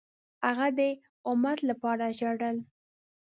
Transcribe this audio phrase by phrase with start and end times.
[0.45, 0.79] هغه د
[1.29, 2.57] امت لپاره ژړل.